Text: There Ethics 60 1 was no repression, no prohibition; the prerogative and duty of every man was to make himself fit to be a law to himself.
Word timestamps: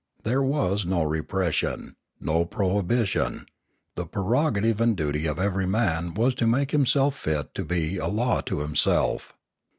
There 0.23 0.39
Ethics 0.39 0.47
60 0.49 0.59
1 0.59 0.71
was 0.71 0.85
no 0.87 1.03
repression, 1.03 1.95
no 2.19 2.43
prohibition; 2.43 3.45
the 3.95 4.07
prerogative 4.07 4.81
and 4.81 4.97
duty 4.97 5.27
of 5.27 5.37
every 5.37 5.67
man 5.67 6.15
was 6.15 6.33
to 6.41 6.47
make 6.47 6.71
himself 6.71 7.15
fit 7.15 7.53
to 7.53 7.63
be 7.63 7.99
a 7.99 8.07
law 8.07 8.41
to 8.41 8.61
himself. 8.61 9.35